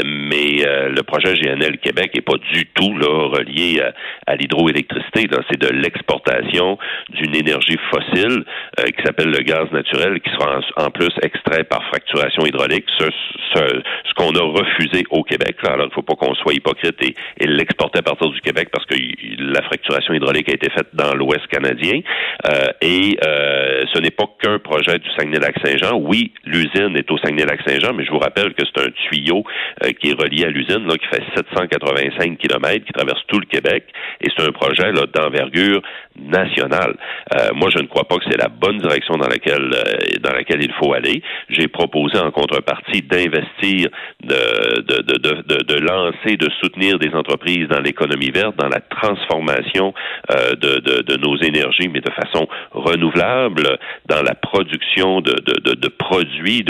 mais 0.04 0.62
le 0.90 1.02
projet 1.02 1.34
GNL 1.34 1.78
Québec 1.78 2.10
est 2.14 2.20
pas 2.20 2.38
du 2.52 2.66
tout 2.66 2.96
là 2.96 3.28
relié 3.36 3.82
à, 4.26 4.36
l'hydroélectricité. 4.36 5.26
Là, 5.26 5.38
c'est 5.50 5.60
de 5.60 5.68
l'exportation 5.68 6.78
d'une 7.10 7.34
énergie 7.34 7.78
fossile 7.90 8.44
qui 8.76 9.02
s'appelle 9.04 9.30
le 9.30 9.40
gaz 9.40 9.70
naturel 9.72 9.87
qui 9.90 10.30
sera 10.30 10.60
en, 10.76 10.90
plus 10.90 11.12
extrait 11.22 11.64
par 11.64 11.82
fracturation 11.88 12.44
hydraulique, 12.44 12.84
ce, 12.98 13.06
ce, 13.54 14.14
qu'on 14.16 14.34
a 14.34 14.42
refusé 14.42 15.04
au 15.10 15.22
Québec. 15.22 15.56
Alors, 15.64 15.86
il 15.86 15.88
ne 15.88 15.94
faut 15.94 16.02
pas 16.02 16.14
qu'on 16.14 16.34
soit 16.34 16.54
hypocrite 16.54 16.96
et, 17.02 17.14
l'exporter 17.46 18.00
à 18.00 18.02
partir 18.02 18.28
du 18.28 18.40
Québec 18.40 18.68
parce 18.72 18.84
que 18.86 18.96
la 19.38 19.62
fracturation 19.62 20.14
hydraulique 20.14 20.48
a 20.50 20.54
été 20.54 20.70
faite 20.70 20.88
dans 20.92 21.14
l'Ouest 21.14 21.46
canadien. 21.48 22.00
Euh, 22.46 22.66
et 22.82 23.16
euh, 23.24 23.84
ce 23.92 24.00
n'est 24.00 24.10
pas 24.10 24.26
qu'un 24.40 24.58
projet 24.58 24.98
du 24.98 25.08
Saguenay-Lac-Saint-Jean. 25.16 25.98
Oui, 25.98 26.32
l'usine 26.44 26.96
est 26.96 27.10
au 27.10 27.18
Saguenay-Lac-Saint-Jean, 27.18 27.94
mais 27.94 28.04
je 28.04 28.10
vous 28.10 28.18
rappelle 28.18 28.54
que 28.54 28.64
c'est 28.66 28.82
un 28.84 28.90
tuyau 28.90 29.44
euh, 29.84 29.90
qui 29.92 30.10
est 30.10 30.20
relié 30.20 30.44
à 30.44 30.50
l'usine, 30.50 30.86
qui 30.88 31.06
fait 31.06 31.22
785 31.36 32.38
km, 32.38 32.84
qui 32.84 32.92
traverse 32.92 33.20
tout 33.28 33.40
le 33.40 33.46
Québec. 33.46 33.84
Et 34.20 34.28
c'est 34.36 34.44
un 34.44 34.52
projet 34.52 34.92
d'envergure 35.14 35.82
nationale. 36.20 36.94
Euh, 37.34 37.50
moi, 37.54 37.68
je 37.74 37.78
ne 37.78 37.86
crois 37.86 38.04
pas 38.04 38.16
que 38.16 38.24
c'est 38.30 38.36
la 38.36 38.48
bonne 38.48 38.78
direction 38.78 39.14
dans 39.16 39.28
laquelle 39.28 39.70
euh, 39.74 40.18
dans 40.20 40.32
laquelle 40.32 40.62
il 40.62 40.72
faut 40.72 40.92
aller. 40.92 41.22
J'ai 41.48 41.68
proposé 41.68 42.18
en 42.18 42.30
contrepartie 42.30 43.02
d'investir, 43.02 43.88
de, 44.22 44.80
de, 44.82 45.02
de, 45.02 45.62
de, 45.62 45.74
lancer, 45.80 46.36
de 46.36 46.48
soutenir 46.60 46.98
des 46.98 47.14
entreprises 47.14 47.68
dans 47.68 47.80
l'économie 47.80 48.30
verte, 48.30 48.56
dans 48.56 48.68
la 48.68 48.80
transformation 48.80 49.94
euh, 50.30 50.54
de, 50.54 51.02
de, 51.02 51.16
nos 51.16 51.36
énergies, 51.38 51.88
mais 51.88 52.00
de 52.00 52.10
façon 52.12 52.46
renouvelable, 52.72 53.78
dans 54.06 54.22
la 54.22 54.34
production 54.34 55.20
de, 55.20 55.34
de, 55.74 55.88
produits 55.88 56.64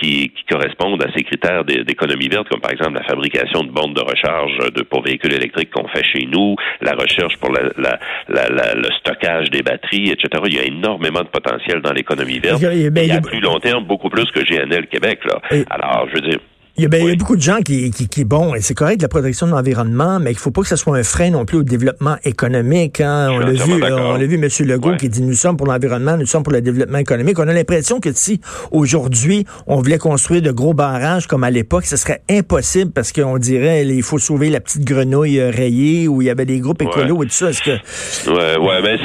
qui, 0.00 0.32
correspondent 0.48 1.02
à 1.02 1.12
ces 1.14 1.24
critères 1.24 1.64
d'économie 1.64 2.28
verte, 2.28 2.48
comme 2.48 2.60
par 2.60 2.70
exemple 2.70 2.94
la 2.94 3.04
fabrication 3.04 3.62
de 3.64 3.70
bornes 3.70 3.94
de 3.94 4.00
recharge 4.00 4.56
de, 4.72 4.82
pour 4.82 5.02
véhicules 5.02 5.32
électriques 5.34 5.70
qu'on 5.70 5.88
fait 5.88 6.04
chez 6.04 6.26
nous, 6.26 6.56
la 6.80 6.92
recherche 6.92 7.36
pour 7.38 7.52
la, 7.52 7.62
la, 7.76 7.98
la, 8.28 8.47
le 8.48 8.88
stockage 9.00 9.50
des 9.50 9.62
batteries, 9.62 10.10
etc. 10.10 10.42
Il 10.46 10.54
y 10.54 10.58
a 10.58 10.64
énormément 10.64 11.20
de 11.20 11.28
potentiel 11.28 11.80
dans 11.80 11.92
l'économie 11.92 12.38
verte. 12.38 12.60
Il 12.62 13.06
y 13.06 13.10
a, 13.10 13.14
à 13.16 13.20
plus 13.20 13.40
long 13.40 13.58
terme, 13.58 13.84
beaucoup 13.84 14.08
plus 14.08 14.30
que 14.30 14.40
GNL 14.40 14.86
Québec. 14.86 15.20
Là. 15.24 15.40
Alors, 15.70 16.08
je 16.08 16.14
veux 16.14 16.28
dire, 16.28 16.38
il 16.78 16.82
y, 16.82 16.86
a, 16.86 16.88
ben, 16.88 17.02
il 17.02 17.08
y, 17.08 17.12
a, 17.12 17.16
beaucoup 17.16 17.36
de 17.36 17.42
gens 17.42 17.58
qui, 17.58 17.90
qui, 17.90 18.08
qui 18.08 18.24
bon, 18.24 18.54
et 18.54 18.60
c'est 18.60 18.74
correct 18.74 19.02
la 19.02 19.08
protection 19.08 19.46
de 19.46 19.52
l'environnement, 19.52 20.20
mais 20.20 20.30
il 20.30 20.38
faut 20.38 20.52
pas 20.52 20.62
que 20.62 20.68
ce 20.68 20.76
soit 20.76 20.96
un 20.96 21.02
frein 21.02 21.30
non 21.30 21.44
plus 21.44 21.58
au 21.58 21.62
développement 21.64 22.16
économique. 22.24 23.00
Hein. 23.00 23.30
On 23.32 23.38
l'a 23.40 23.52
vu, 23.52 23.82
on 23.82 24.16
l'a 24.16 24.26
vu, 24.26 24.36
M. 24.36 24.48
Legault 24.66 24.96
qui 24.96 25.08
dit 25.08 25.22
nous 25.22 25.34
sommes 25.34 25.56
pour 25.56 25.66
l'environnement, 25.66 26.16
nous 26.16 26.26
sommes 26.26 26.44
pour 26.44 26.52
le 26.52 26.60
développement 26.60 26.98
économique. 26.98 27.38
On 27.40 27.48
a 27.48 27.52
l'impression 27.52 27.98
que 27.98 28.12
si 28.12 28.40
aujourd'hui 28.70 29.44
on 29.66 29.76
voulait 29.76 29.98
construire 29.98 30.40
de 30.40 30.52
gros 30.52 30.72
barrages 30.72 31.26
comme 31.26 31.42
à 31.42 31.50
l'époque, 31.50 31.84
ce 31.84 31.96
serait 31.96 32.20
impossible 32.30 32.92
parce 32.92 33.12
qu'on 33.12 33.38
dirait 33.38 33.84
il 33.84 34.02
faut 34.04 34.18
sauver 34.18 34.48
la 34.48 34.60
petite 34.60 34.84
grenouille 34.84 35.40
euh, 35.40 35.50
rayée 35.50 36.06
où 36.06 36.22
il 36.22 36.26
y 36.26 36.30
avait 36.30 36.46
des 36.46 36.60
groupes 36.60 36.82
écolos 36.82 37.24
et 37.24 37.26
tout 37.26 37.32
ça. 37.32 37.50
Est-ce 37.50 37.62
que 37.62 38.30
ouais, 38.30 38.56
ouais, 38.56 38.82
mais 38.82 38.98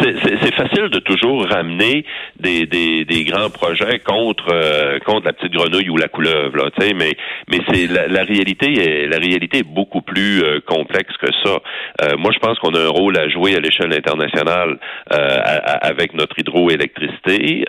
c'est 0.43 0.53
facile 0.53 0.89
de 0.89 0.99
toujours 0.99 1.47
ramener 1.47 2.05
des, 2.39 2.67
des, 2.67 3.05
des 3.05 3.23
grands 3.23 3.49
projets 3.49 3.99
contre 3.99 4.45
euh, 4.51 4.99
contre 5.05 5.25
la 5.25 5.33
petite 5.33 5.53
grenouille 5.53 5.89
ou 5.89 5.97
la 5.97 6.07
couleuvre, 6.07 6.55
là, 6.57 6.69
mais 6.95 7.15
c'est 7.71 7.87
la, 7.87 8.23
réalité 8.23 8.73
est 8.73 9.07
la 9.07 9.17
réalité 9.17 9.59
est 9.59 9.67
beaucoup 9.67 10.01
plus 10.01 10.43
euh, 10.43 10.59
complexe 10.65 11.15
que 11.17 11.31
ça. 11.43 11.59
Euh, 12.03 12.17
moi, 12.17 12.31
je 12.33 12.39
pense 12.39 12.57
qu'on 12.59 12.73
a 12.73 12.79
un 12.79 12.89
rôle 12.89 13.17
à 13.17 13.29
jouer 13.29 13.55
à 13.55 13.59
l'échelle 13.59 13.93
internationale 13.93 14.79
euh, 15.11 15.37
avec 15.81 16.13
notre 16.13 16.37
hydroélectricité, 16.39 17.65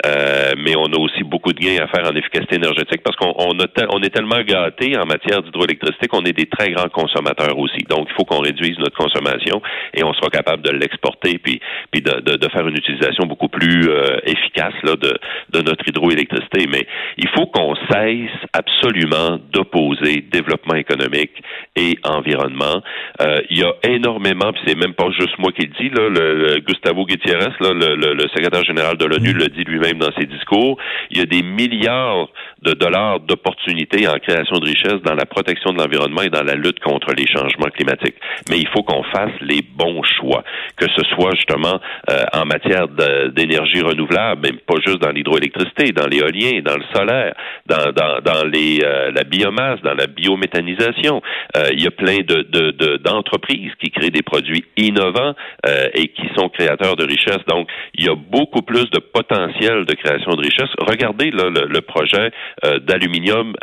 mais 0.59 0.75
on 0.77 0.87
a 0.87 0.99
aussi 0.99 1.23
beaucoup 1.25 1.53
de 1.53 1.61
gains 1.61 1.83
à 1.83 1.89
faire 1.89 2.11
en 2.11 2.15
efficacité 2.17 2.57
énergétique 2.57 3.03
parce 3.03 3.17
qu'on 3.17 3.35
on, 3.39 3.57
on 3.91 4.03
est 4.03 4.15
tellement 4.15 4.43
gâté 4.43 4.97
en 4.97 5.07
matière 5.07 5.43
d'hydroélectricité 5.43 6.09
qu'on 6.09 6.23
est 6.23 6.33
des 6.33 6.47
très 6.47 6.71
grands 6.71 6.89
consommateurs 6.89 7.59
aussi. 7.59 7.85
Donc, 7.89 8.09
il 8.11 8.15
faut 8.15 8.25
qu'on 8.25 8.41
réduise 8.41 8.79
notre 8.79 8.97
consommation 8.97 9.61
et 9.93 10.05
on 10.05 10.13
sera 10.15 10.31
capable 10.31 10.63
de 10.63 10.71
l'exporter 10.71 11.39
puis 11.39 11.61
puis 11.91 12.03
de, 12.03 12.21
de, 12.21 12.37
de, 12.37 12.49
faire 12.49 12.67
une 12.67 12.77
utilisation 12.77 13.27
beaucoup 13.27 13.49
plus 13.49 13.89
efficace 14.25 14.75
là, 14.83 14.97
de, 14.97 15.17
de 15.51 15.63
notre 15.63 15.87
hydroélectricité. 15.89 16.67
Mais 16.71 16.87
il 17.19 17.29
faut 17.29 17.47
qu'on 17.47 17.75
cesse 17.91 18.31
absolument 18.53 19.39
d'opposer 19.53 19.84
développement 20.31 20.75
économique 20.75 21.33
et 21.77 21.99
environnement. 22.05 22.83
Euh, 23.21 23.41
il 23.51 23.59
y 23.59 23.65
a 23.65 23.73
énormément, 23.83 24.53
puis 24.53 24.63
c'est 24.67 24.79
même 24.79 24.95
pas 24.95 25.11
juste 25.19 25.39
moi 25.39 25.53
qui 25.53 25.63
le 25.67 25.73
dis, 25.79 25.91
là, 25.91 26.09
le, 26.09 26.61
Gustavo 26.61 27.05
Gutiérrez, 27.05 27.53
là, 27.61 27.73
le, 27.73 28.15
le, 28.15 28.29
secrétaire 28.29 28.65
général 28.65 28.97
de 28.97 29.05
l'ONU, 29.05 29.33
le 29.33 29.49
dit 29.49 29.65
lui-même 29.65 29.99
dans 29.99 30.13
ses 30.19 30.27
discours. 30.27 30.79
Il 31.11 31.19
y 31.19 31.21
a 31.21 31.27
des 31.27 31.43
milliards 31.43 32.29
de 32.63 32.73
dollars 32.73 33.21
d'opportunités 33.21 34.09
en 34.09 34.19
création 34.19 34.57
de 34.59 34.65
richesses 34.65 35.03
dans 35.05 35.15
la 35.15 35.27
protection 35.27 35.73
de 35.73 35.79
l'environnement 35.79 36.23
et 36.23 36.31
dans 36.31 36.43
la 36.43 36.55
lutte 36.55 36.81
contre 36.81 37.13
les 37.15 37.27
changements 37.27 37.69
climatiques. 37.69 38.17
Mais 38.51 38.59
il 38.59 38.69
faut 38.69 38.83
qu'on 38.83 39.03
fasse 39.05 39.33
les 39.41 39.63
bons 39.63 40.03
choix, 40.03 40.43
que 40.77 40.87
ce 40.97 41.03
soit 41.15 41.35
justement 41.35 41.81
euh, 42.11 42.25
en 42.33 42.47
matière 42.47 42.89
d'énergie 42.89 43.83
renouvelable, 43.83 44.41
mais 44.45 44.53
pas 44.53 44.81
juste 44.85 45.01
dans 45.01 45.11
l'hydroélectricité, 45.11 45.93
dans 45.93 46.07
l'éolien, 46.07 46.61
dans 46.65 46.77
le 46.77 46.85
solaire, 46.95 47.35
dans, 47.67 47.93
dans, 47.93 48.21
dans 48.21 48.45
les, 48.47 48.81
euh, 48.83 49.11
la 49.11 49.25
biomasse 49.25 49.74
dans 49.83 49.95
la 49.95 50.07
biométhanisation. 50.07 51.23
Euh, 51.57 51.69
il 51.73 51.83
y 51.83 51.87
a 51.87 51.91
plein 51.91 52.19
de, 52.19 52.97
d'entreprises 52.99 53.73
qui 53.81 53.91
créent 53.91 54.11
des 54.11 54.23
produits 54.23 54.65
innovants 54.77 55.35
euh, 55.67 55.89
et 55.95 56.09
qui 56.09 56.29
sont 56.37 56.49
créateurs 56.49 56.97
de 56.97 57.05
richesses. 57.05 57.45
Donc, 57.49 57.69
il 57.95 58.05
y 58.05 58.09
a 58.09 58.15
beaucoup 58.15 58.63
plus 58.63 58.91
de 58.91 58.99
potentiel 58.99 59.85
de 59.85 59.95
création 59.95 60.33
de 60.33 60.41
richesses. 60.41 60.71
Regardez 60.79 61.31
là, 61.31 61.51
le, 61.51 61.81
projet 61.81 62.31
euh, 62.65 62.79
d'aluminium 62.79 63.55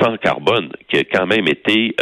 sans 0.00 0.16
carbone 0.16 0.70
qui 0.88 0.98
a 0.98 1.04
quand 1.04 1.26
même 1.26 1.46
été 1.46 1.94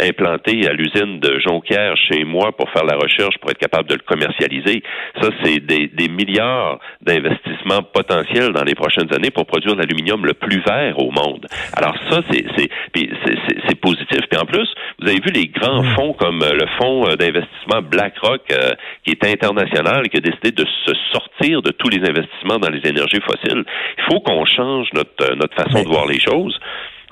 implanté 0.00 0.66
à 0.66 0.72
l'usine 0.72 1.20
de 1.20 1.38
Jonquière 1.40 1.96
chez 1.96 2.24
moi 2.24 2.56
pour 2.56 2.70
faire 2.70 2.84
la 2.84 2.96
recherche 2.96 3.36
pour 3.40 3.50
être 3.50 3.58
capable 3.58 3.88
de 3.88 3.94
le 3.94 4.00
commercialiser. 4.00 4.82
Ça, 5.20 5.28
c'est 5.42 5.60
des, 5.60 5.88
des 5.88 6.08
milliards 6.08 6.78
d'investissements 7.02 7.82
potentiels 7.82 8.52
dans 8.52 8.64
les 8.64 8.74
prochaines 8.74 9.12
années 9.12 9.30
pour 9.30 9.46
produire 9.46 9.76
l'aluminium 9.76 10.24
le 10.24 10.34
plus 10.34 10.60
vert 10.66 10.98
au 10.98 11.10
monde. 11.10 11.46
Alors 11.74 11.94
ça, 12.10 12.20
c'est 12.30 12.65
c'est 12.94 13.80
positif. 13.80 14.20
Puis 14.30 14.40
en 14.40 14.46
plus, 14.46 14.68
vous 15.00 15.08
avez 15.08 15.20
vu 15.20 15.30
les 15.32 15.48
grands 15.48 15.82
mm. 15.82 15.94
fonds 15.94 16.12
comme 16.14 16.42
euh, 16.42 16.52
le 16.52 16.66
fonds 16.78 17.06
euh, 17.06 17.16
d'investissement 17.16 17.82
BlackRock, 17.82 18.42
euh, 18.50 18.70
qui 19.04 19.12
est 19.12 19.24
international, 19.24 20.08
qui 20.08 20.16
a 20.16 20.20
décidé 20.20 20.52
de 20.52 20.64
se 20.84 20.92
sortir 21.12 21.62
de 21.62 21.70
tous 21.70 21.88
les 21.88 21.98
investissements 21.98 22.58
dans 22.58 22.70
les 22.70 22.88
énergies 22.88 23.20
fossiles. 23.20 23.64
Il 23.98 24.04
faut 24.04 24.20
qu'on 24.20 24.44
change 24.44 24.88
notre, 24.94 25.34
notre 25.34 25.54
façon 25.54 25.82
de 25.82 25.88
voir 25.88 26.06
les 26.06 26.20
choses. 26.20 26.58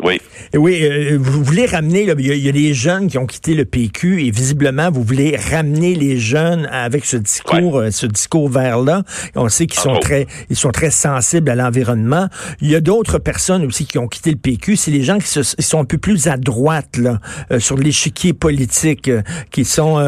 Oui. 0.03 0.21
Oui, 0.55 0.81
euh, 0.83 1.19
vous 1.21 1.43
voulez 1.43 1.67
ramener, 1.67 2.07
il 2.19 2.27
y, 2.27 2.49
a 2.49 2.53
des 2.53 2.75
jeunes 2.75 3.09
qui 3.09 3.19
ont 3.19 3.27
quitté 3.27 3.55
le 3.55 3.65
PQ 3.65 4.25
et 4.25 4.31
visiblement, 4.31 4.91
vous 4.91 5.03
voulez 5.03 5.37
ramener 5.37 5.95
les 5.95 6.19
jeunes 6.19 6.67
avec 6.71 7.05
ce 7.05 7.17
discours, 7.17 7.79
euh, 7.79 7.91
ce 7.91 8.07
discours 8.07 8.49
vert-là. 8.49 9.03
On 9.35 9.49
sait 9.49 9.67
qu'ils 9.67 9.81
sont 9.81 9.99
très, 9.99 10.27
ils 10.51 10.57
sont 10.57 10.71
très 10.71 10.91
sensibles 10.91 11.49
à 11.51 11.55
l'environnement. 11.55 12.29
Il 12.61 12.71
y 12.71 12.75
a 12.75 12.81
d'autres 12.81 13.19
personnes 13.19 13.65
aussi 13.65 13.87
qui 13.87 13.99
ont 13.99 14.07
quitté 14.07 14.31
le 14.31 14.37
PQ. 14.37 14.77
C'est 14.77 14.91
les 14.91 15.03
gens 15.03 15.19
qui 15.19 15.29
sont 15.29 15.81
un 15.81 15.85
peu 15.85 15.99
plus 15.99 16.27
à 16.27 16.37
droite, 16.37 16.97
là, 16.99 17.21
euh, 17.51 17.59
sur 17.59 17.77
l'échiquier 17.77 18.33
politique, 18.33 19.11
qui 19.51 19.65
sont, 19.65 20.03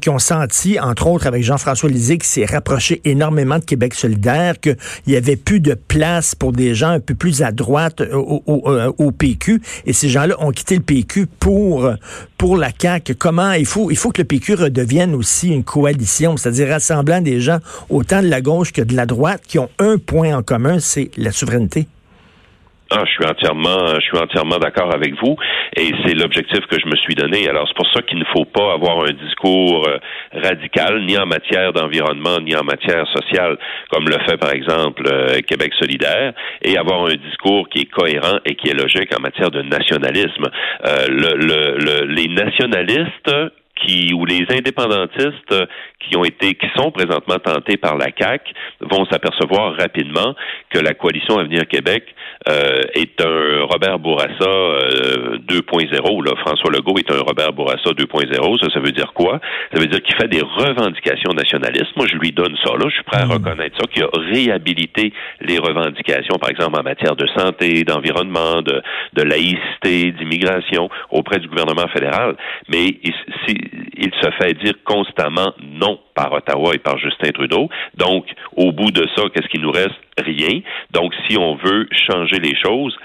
qui 0.00 0.08
ont 0.08 0.18
senti, 0.18 0.78
entre 0.80 1.06
autres 1.08 1.26
avec 1.26 1.42
Jean-François 1.42 1.88
Lisée, 1.88 2.18
qui 2.18 2.28
s'est 2.28 2.46
rapproché 2.46 3.00
énormément 3.04 3.58
de 3.58 3.64
Québec 3.64 3.94
solidaire, 3.94 4.58
qu'il 4.60 4.76
y 5.06 5.16
avait 5.16 5.36
plus 5.36 5.60
de 5.60 5.74
place 5.74 6.34
pour 6.34 6.52
des 6.52 6.74
gens 6.74 6.90
un 6.90 7.00
peu 7.00 7.14
plus 7.14 7.42
à 7.42 7.52
droite 7.52 8.02
au, 8.12 8.42
au 8.46 9.07
PQ 9.12 9.60
et 9.86 9.92
ces 9.92 10.08
gens-là 10.08 10.34
ont 10.38 10.50
quitté 10.50 10.76
le 10.76 10.82
PQ 10.82 11.26
pour 11.26 11.90
pour 12.36 12.56
la 12.56 12.70
CAQ. 12.76 13.14
Comment 13.14 13.52
il 13.52 13.66
faut 13.66 13.90
il 13.90 13.96
faut 13.96 14.10
que 14.10 14.22
le 14.22 14.26
PQ 14.26 14.54
redevienne 14.54 15.14
aussi 15.14 15.48
une 15.48 15.64
coalition, 15.64 16.36
c'est-à-dire 16.36 16.68
rassemblant 16.68 17.20
des 17.20 17.40
gens 17.40 17.58
autant 17.90 18.22
de 18.22 18.28
la 18.28 18.40
gauche 18.40 18.72
que 18.72 18.82
de 18.82 18.94
la 18.94 19.06
droite 19.06 19.42
qui 19.46 19.58
ont 19.58 19.70
un 19.78 19.98
point 19.98 20.36
en 20.36 20.42
commun, 20.42 20.78
c'est 20.80 21.10
la 21.16 21.32
souveraineté. 21.32 21.86
Ah, 22.90 23.04
je 23.04 23.10
suis 23.10 23.26
entièrement, 23.26 23.94
je 23.96 24.00
suis 24.00 24.16
entièrement 24.16 24.56
d'accord 24.56 24.94
avec 24.94 25.12
vous, 25.22 25.36
et 25.76 25.90
c'est 26.06 26.14
l'objectif 26.14 26.60
que 26.70 26.80
je 26.80 26.86
me 26.86 26.96
suis 26.96 27.14
donné. 27.14 27.46
Alors 27.46 27.68
c'est 27.68 27.76
pour 27.76 27.86
ça 27.92 28.00
qu'il 28.00 28.18
ne 28.18 28.24
faut 28.34 28.46
pas 28.46 28.72
avoir 28.72 29.04
un 29.04 29.12
discours 29.12 29.86
euh, 29.86 29.98
radical, 30.32 31.04
ni 31.04 31.18
en 31.18 31.26
matière 31.26 31.74
d'environnement, 31.74 32.40
ni 32.40 32.56
en 32.56 32.64
matière 32.64 33.06
sociale, 33.08 33.58
comme 33.90 34.08
le 34.08 34.16
fait 34.26 34.38
par 34.38 34.52
exemple 34.52 35.02
euh, 35.06 35.40
Québec 35.46 35.74
solidaire, 35.78 36.32
et 36.62 36.78
avoir 36.78 37.04
un 37.04 37.16
discours 37.16 37.68
qui 37.68 37.82
est 37.82 37.90
cohérent 37.90 38.38
et 38.46 38.54
qui 38.54 38.70
est 38.70 38.74
logique 38.74 39.14
en 39.14 39.20
matière 39.20 39.50
de 39.50 39.60
nationalisme. 39.60 40.46
Euh, 40.86 41.08
le, 41.10 41.36
le, 41.36 42.06
les 42.06 42.28
nationalistes 42.28 43.30
qui 43.80 44.12
ou 44.14 44.24
les 44.24 44.46
indépendantistes 44.50 45.54
qui 46.00 46.16
ont 46.16 46.24
été 46.24 46.54
qui 46.54 46.66
sont 46.76 46.90
présentement 46.90 47.38
tentés 47.38 47.76
par 47.76 47.96
la 47.96 48.10
CAC 48.10 48.52
vont 48.80 49.04
s'apercevoir 49.06 49.76
rapidement 49.76 50.34
que 50.70 50.78
la 50.78 50.94
coalition 50.94 51.38
Avenir 51.38 51.66
Québec 51.66 52.04
euh, 52.48 52.82
est 52.94 53.20
un 53.20 53.64
Robert 53.64 53.98
Bourassa 53.98 54.48
euh, 54.48 55.38
2.0. 55.48 56.24
Là, 56.24 56.32
François 56.36 56.70
Legault 56.70 56.96
est 56.98 57.10
un 57.10 57.20
Robert 57.20 57.52
Bourassa 57.52 57.90
2.0. 57.90 58.62
Ça, 58.62 58.70
ça 58.72 58.80
veut 58.80 58.92
dire 58.92 59.12
quoi? 59.12 59.40
Ça 59.72 59.80
veut 59.80 59.86
dire 59.86 60.00
qu'il 60.02 60.14
fait 60.14 60.28
des 60.28 60.42
revendications 60.42 61.32
nationalistes. 61.34 61.96
Moi, 61.96 62.06
je 62.10 62.16
lui 62.16 62.32
donne 62.32 62.56
ça. 62.64 62.72
Là, 62.72 62.86
je 62.88 62.94
suis 62.94 63.02
prêt 63.04 63.22
à 63.22 63.26
mmh. 63.26 63.32
reconnaître 63.32 63.76
ça, 63.78 63.86
qu'il 63.92 64.04
a 64.04 64.08
réhabilité 64.32 65.12
les 65.40 65.58
revendications, 65.58 66.36
par 66.40 66.50
exemple 66.50 66.78
en 66.78 66.82
matière 66.82 67.16
de 67.16 67.26
santé, 67.36 67.84
d'environnement, 67.84 68.62
de, 68.62 68.82
de 69.14 69.22
laïcité, 69.22 70.12
d'immigration 70.12 70.88
auprès 71.10 71.38
du 71.40 71.48
gouvernement 71.48 71.88
fédéral. 71.88 72.36
Mais 72.68 72.94
si, 73.46 73.56
il 73.96 74.10
se 74.20 74.30
fait 74.40 74.54
dire 74.54 74.74
constamment 74.84 75.52
non 75.62 75.98
par 76.14 76.32
Ottawa 76.32 76.74
et 76.74 76.78
par 76.78 76.98
Justin 76.98 77.30
Trudeau. 77.30 77.68
Donc, 77.96 78.26
au 78.56 78.72
bout 78.72 78.90
de 78.90 79.06
ça, 79.16 79.24
qu'est-ce 79.34 79.48
qui 79.48 79.60
nous 79.60 79.70
reste? 79.70 79.98
Rien. 80.18 80.60
Donc, 80.92 81.14
si 81.28 81.36
on 81.38 81.56
veut 81.56 81.88
changer 81.92 82.38
les 82.38 82.56
choses, 82.56 82.96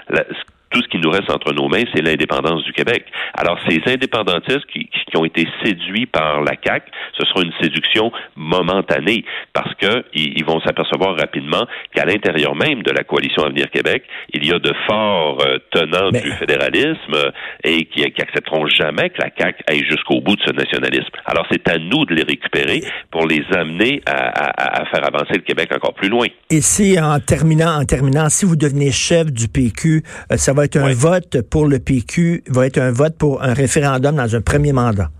tout 0.74 0.82
ce 0.82 0.88
qui 0.88 0.98
nous 0.98 1.10
reste 1.10 1.30
entre 1.30 1.54
nos 1.54 1.68
mains, 1.68 1.84
c'est 1.94 2.02
l'indépendance 2.02 2.64
du 2.64 2.72
Québec. 2.72 3.06
Alors, 3.38 3.58
ces 3.68 3.80
indépendantistes 3.86 4.66
qui, 4.72 4.90
qui 5.14 5.16
ont 5.16 5.24
été 5.24 5.46
séduits 5.64 6.06
par 6.06 6.42
la 6.42 6.54
CAQ, 6.62 6.90
ce 7.16 7.24
sera 7.26 7.42
une 7.42 7.52
séduction 7.60 8.10
momentanée 8.34 9.24
parce 9.52 9.72
que 9.76 10.04
ils, 10.14 10.44
vont 10.44 10.60
s'apercevoir 10.60 11.16
rapidement 11.16 11.66
qu'à 11.94 12.04
l'intérieur 12.04 12.56
même 12.56 12.82
de 12.82 12.90
la 12.90 13.04
coalition 13.04 13.44
Avenir 13.44 13.70
Québec, 13.70 14.02
il 14.32 14.44
y 14.44 14.52
a 14.52 14.58
de 14.58 14.72
forts 14.88 15.38
euh, 15.46 15.58
tenants 15.70 16.10
du 16.10 16.30
fédéralisme 16.32 17.14
euh, 17.14 17.30
et 17.62 17.84
qui, 17.86 18.02
qui 18.02 18.22
accepteront 18.22 18.66
jamais 18.66 19.10
que 19.10 19.22
la 19.22 19.30
CAQ 19.38 19.62
aille 19.68 19.84
jusqu'au 19.88 20.20
bout 20.20 20.34
de 20.34 20.42
ce 20.44 20.52
nationalisme. 20.52 21.08
Alors, 21.24 21.46
c'est 21.50 21.66
à 21.68 21.78
nous 21.78 22.04
de 22.04 22.14
les 22.14 22.24
récupérer 22.24 22.82
pour 23.12 23.26
les 23.26 23.44
amener 23.54 24.02
à, 24.06 24.80
à, 24.80 24.84
faire 24.86 25.06
avancer 25.06 25.34
le 25.34 25.42
Québec 25.42 25.70
encore 25.74 25.94
plus 25.94 26.08
loin. 26.08 26.26
Et 26.50 26.60
si, 26.60 27.00
en 27.00 27.20
terminant, 27.20 27.80
en 27.80 27.84
terminant, 27.84 28.28
si 28.28 28.44
vous 28.44 28.56
devenez 28.56 28.90
chef 28.90 29.32
du 29.32 29.48
PQ, 29.48 30.02
euh, 30.32 30.36
ça 30.36 30.52
va 30.52 30.63
être 30.64 30.76
un 30.76 30.92
vote 30.92 31.42
pour 31.50 31.66
le 31.66 31.78
PQ, 31.78 32.42
va 32.48 32.66
être 32.66 32.78
un 32.78 32.92
vote 32.92 33.16
pour 33.18 33.42
un 33.42 33.54
référendum 33.54 34.16
dans 34.16 34.34
un 34.34 34.40
premier 34.40 34.72
mandat. 34.72 35.10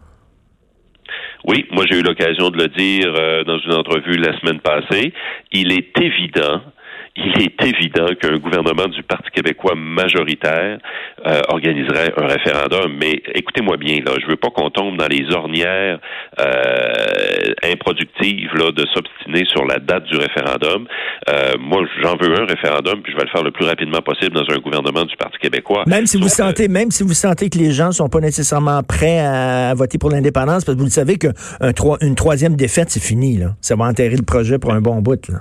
Oui, 1.47 1.67
moi 1.71 1.85
j'ai 1.89 1.99
eu 1.99 2.03
l'occasion 2.03 2.51
de 2.51 2.57
le 2.57 2.69
dire 2.69 3.13
euh, 3.15 3.45
dans 3.45 3.59
une 3.59 3.75
entrevue 3.75 4.17
la 4.17 4.39
semaine 4.41 4.61
passée. 4.61 5.13
Il 5.53 5.73
est 5.73 5.93
évident 6.01 6.63
il 7.17 7.43
est 7.43 7.63
évident 7.63 8.09
qu'un 8.21 8.39
gouvernement 8.39 8.89
du 8.89 9.03
Parti 9.05 9.31
québécois 9.31 9.75
majoritaire 9.77 10.79
euh, 11.25 11.41
organiserait 11.49 12.13
un 12.17 12.27
référendum. 12.27 12.93
Mais 13.01 13.23
écoutez-moi 13.35 13.77
bien, 13.77 14.01
là, 14.05 14.13
je 14.21 14.27
veux 14.27 14.37
pas 14.37 14.51
qu'on 14.51 14.69
tombe 14.71 14.97
dans 14.97 15.07
les 15.07 15.25
ornières 15.33 16.01
euh, 16.41 17.55
improductives 17.63 18.51
là, 18.57 18.73
de 18.73 18.85
s'obstiner 18.93 19.45
sur 19.47 19.65
la 19.65 19.79
date 19.79 20.05
du 20.07 20.17
référendum. 20.17 20.89
Euh, 21.31 21.53
moi, 21.61 21.83
j'en 22.03 22.17
veux 22.17 22.35
un 22.35 22.47
référendum, 22.47 23.01
puis 23.03 23.13
je 23.13 23.17
vais 23.17 23.25
le 23.25 23.31
faire 23.31 23.45
le 23.45 23.53
plus 23.53 23.65
rapidement 23.65 24.03
possible 24.03 24.35
dans 24.35 24.53
un 24.53 24.59
gouvernement 24.59 25.05
du 25.05 25.17
Parti 25.17 25.39
québécois. 25.39 25.85
Même 25.87 26.07
si 26.07 26.17
vous 26.17 26.29
sentez, 26.29 26.67
même 26.67 26.91
si 26.91 27.05
vous 27.05 27.15
sentez 27.15 27.49
que 27.49 27.59
les 27.59 27.71
gens 27.71 27.93
sont 27.93 28.09
pas 28.09 28.21
nécessairement 28.21 28.83
prêts 28.83 29.21
à 29.21 29.73
voter 29.75 29.99
pour 29.99 30.11
l'indépendance, 30.11 30.65
parce 30.65 30.75
que 30.75 30.81
vous 30.81 30.87
le 30.87 30.91
savez 30.91 31.17
qu'une 31.19 32.15
troisième 32.17 32.57
défaite, 32.57 32.91
c'est 32.91 33.03
fini. 33.03 33.37
Là. 33.37 33.55
Ça 33.61 33.77
va 33.77 33.85
enterrer 33.85 34.17
le 34.17 34.25
projet 34.25 34.59
pour 34.59 34.73
un 34.73 34.81
bon 34.81 35.01
bout. 35.01 35.29
Là. 35.29 35.39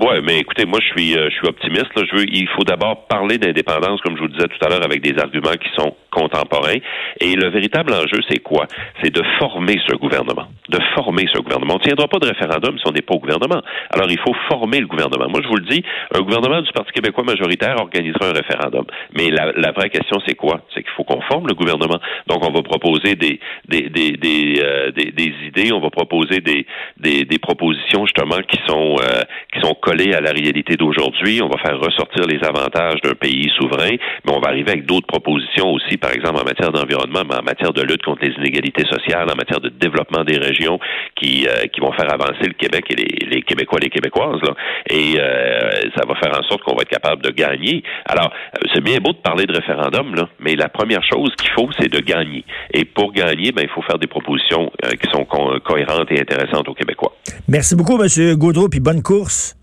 Ouais, 0.00 0.22
mais 0.22 0.38
écoutez, 0.38 0.64
moi 0.64 0.78
je 0.80 0.88
suis 0.88 1.14
euh, 1.14 1.28
je 1.28 1.34
suis 1.34 1.46
optimiste. 1.46 1.94
Là. 1.94 2.04
Je 2.10 2.16
veux, 2.16 2.24
il 2.26 2.48
faut 2.56 2.64
d'abord 2.64 3.06
parler 3.06 3.36
d'indépendance, 3.36 4.00
comme 4.00 4.16
je 4.16 4.22
vous 4.22 4.28
disais 4.28 4.48
tout 4.48 4.64
à 4.64 4.70
l'heure, 4.70 4.82
avec 4.82 5.02
des 5.02 5.20
arguments 5.20 5.52
qui 5.60 5.68
sont 5.76 5.94
contemporains. 6.10 6.78
Et 7.20 7.34
le 7.34 7.50
véritable 7.50 7.92
enjeu, 7.92 8.18
c'est 8.30 8.38
quoi? 8.38 8.66
C'est 9.02 9.14
de 9.14 9.22
former 9.38 9.78
ce 9.86 9.94
gouvernement, 9.96 10.46
de 10.70 10.78
former 10.94 11.26
ce 11.30 11.38
gouvernement. 11.40 11.74
On 11.74 11.78
ne 11.78 11.82
tiendra 11.82 12.08
pas 12.08 12.18
de 12.18 12.28
référendum 12.28 12.78
si 12.78 12.84
on 12.88 12.92
n'est 12.92 13.02
pas 13.02 13.12
au 13.12 13.18
gouvernement. 13.18 13.60
Alors 13.90 14.10
il 14.10 14.18
faut 14.20 14.32
former 14.48 14.80
le 14.80 14.86
gouvernement. 14.86 15.28
Moi, 15.28 15.40
je 15.42 15.48
vous 15.48 15.56
le 15.56 15.66
dis, 15.66 15.84
un 16.14 16.20
gouvernement 16.20 16.62
du 16.62 16.72
Parti 16.72 16.92
québécois 16.92 17.24
majoritaire 17.24 17.76
organisera 17.78 18.30
un 18.30 18.32
référendum. 18.32 18.86
Mais 19.14 19.28
la, 19.28 19.72
vraie 19.72 19.90
question, 19.90 20.16
c'est 20.26 20.34
quoi? 20.34 20.62
C'est 20.72 20.82
qu'il 20.82 20.92
faut 20.96 21.04
qu'on 21.04 21.20
forme 21.22 21.46
le 21.46 21.54
gouvernement. 21.54 22.00
Donc 22.26 22.42
on 22.42 22.52
va 22.52 22.62
proposer 22.62 23.16
des 23.16 23.38
des 23.68 23.90
des 23.90 24.12
des, 24.12 24.62
euh, 24.64 24.92
des, 24.92 25.34
idées, 25.46 25.72
on 25.74 25.80
va 25.80 25.90
proposer 25.90 26.40
des 26.40 26.66
des, 26.96 27.26
des 27.26 27.38
propositions 27.38 28.06
justement 28.06 28.38
qui 28.48 28.58
sont 28.66 28.96
euh, 28.98 29.22
qui 29.52 29.60
sont 29.60 29.74
à 29.90 30.20
la 30.20 30.30
réalité 30.30 30.76
d'aujourd'hui. 30.76 31.42
On 31.42 31.48
va 31.48 31.58
faire 31.58 31.78
ressortir 31.80 32.24
les 32.26 32.38
avantages 32.46 33.00
d'un 33.02 33.14
pays 33.14 33.50
souverain, 33.58 33.90
mais 34.24 34.32
on 34.32 34.40
va 34.40 34.48
arriver 34.48 34.70
avec 34.70 34.86
d'autres 34.86 35.06
propositions 35.06 35.72
aussi, 35.72 35.96
par 35.96 36.12
exemple 36.12 36.40
en 36.40 36.44
matière 36.44 36.70
d'environnement, 36.70 37.22
mais 37.28 37.34
en 37.34 37.42
matière 37.42 37.72
de 37.72 37.82
lutte 37.82 38.02
contre 38.02 38.24
les 38.24 38.32
inégalités 38.34 38.84
sociales, 38.86 39.26
en 39.30 39.34
matière 39.34 39.60
de 39.60 39.68
développement 39.68 40.22
des 40.22 40.38
régions 40.38 40.78
qui, 41.16 41.46
euh, 41.48 41.66
qui 41.72 41.80
vont 41.80 41.92
faire 41.92 42.12
avancer 42.12 42.46
le 42.46 42.52
Québec 42.52 42.84
et 42.90 42.96
les, 42.96 43.26
les 43.28 43.42
Québécois 43.42 43.78
et 43.80 43.84
les 43.84 43.90
Québécoises. 43.90 44.40
Là. 44.42 44.54
Et 44.90 45.18
euh, 45.18 45.70
ça 45.96 46.06
va 46.06 46.14
faire 46.22 46.38
en 46.38 46.42
sorte 46.44 46.62
qu'on 46.62 46.76
va 46.76 46.82
être 46.82 46.90
capable 46.90 47.22
de 47.22 47.30
gagner. 47.30 47.82
Alors, 48.06 48.30
euh, 48.30 48.68
c'est 48.72 48.82
bien 48.82 48.98
beau 48.98 49.12
de 49.12 49.18
parler 49.18 49.46
de 49.46 49.52
référendum, 49.52 50.14
là, 50.14 50.28
mais 50.38 50.54
la 50.54 50.68
première 50.68 51.02
chose 51.02 51.34
qu'il 51.36 51.50
faut, 51.50 51.68
c'est 51.80 51.90
de 51.90 51.98
gagner. 51.98 52.44
Et 52.72 52.84
pour 52.84 53.12
gagner, 53.12 53.50
ben, 53.50 53.62
il 53.62 53.70
faut 53.70 53.82
faire 53.82 53.98
des 53.98 54.06
propositions 54.06 54.70
qui 55.00 55.10
sont 55.10 55.24
cohérentes 55.24 56.10
et 56.12 56.20
intéressantes 56.20 56.68
aux 56.68 56.74
Québécois. 56.74 57.12
Merci 57.48 57.74
beaucoup, 57.74 58.00
M. 58.00 58.36
Gaudreau, 58.36 58.68
puis 58.68 58.80
bonne 58.80 59.02
course. 59.02 59.59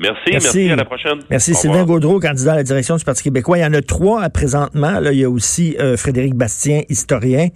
Merci, 0.00 0.30
merci, 0.30 0.70
à 0.70 0.76
la 0.76 0.84
prochaine. 0.84 1.18
Merci 1.30 1.54
Sylvain 1.54 1.84
Gaudreau, 1.84 2.20
candidat 2.20 2.52
à 2.52 2.56
la 2.56 2.62
direction 2.62 2.96
du 2.96 3.04
Parti 3.04 3.22
québécois. 3.22 3.58
Il 3.58 3.62
y 3.62 3.64
en 3.64 3.74
a 3.74 3.82
trois 3.82 4.22
à 4.22 4.30
présentement. 4.30 5.00
Là, 5.00 5.12
il 5.12 5.18
y 5.18 5.24
a 5.24 5.30
aussi 5.30 5.76
euh, 5.80 5.96
Frédéric 5.96 6.34
Bastien, 6.34 6.82
historien. 6.88 7.48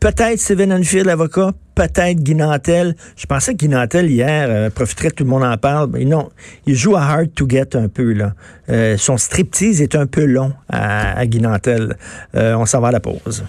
Peut-être 0.00 0.38
Steven 0.38 0.72
Enfield, 0.72 1.08
avocat. 1.08 1.52
Peut-être 1.74 2.18
Guinantel. 2.22 2.94
Je 3.16 3.26
pensais 3.26 3.52
que 3.52 3.58
Guinantel, 3.58 4.10
hier, 4.10 4.46
euh, 4.48 4.70
profiterait, 4.70 5.10
tout 5.10 5.24
le 5.24 5.30
monde 5.30 5.44
en 5.44 5.56
parle. 5.56 5.90
Mais 5.92 6.04
non, 6.04 6.30
il 6.66 6.74
joue 6.74 6.96
à 6.96 7.02
hard 7.02 7.32
to 7.34 7.48
get 7.48 7.74
un 7.76 7.88
peu. 7.88 8.12
là. 8.12 8.32
Euh, 8.68 8.96
son 8.96 9.16
striptease 9.16 9.82
est 9.82 9.94
un 9.94 10.06
peu 10.06 10.24
long 10.24 10.52
à, 10.68 11.18
à 11.18 11.26
Guinantel. 11.26 11.96
on 12.34 12.66
s'en 12.66 12.80
va 12.80 12.88
à 12.88 12.92
la 12.92 13.00
pause. 13.00 13.44